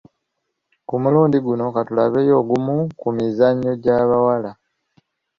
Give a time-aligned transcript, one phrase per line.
[0.87, 4.51] Ku mulundi guno ka tulabeyo ogumu ku mizannyo gy’abawala.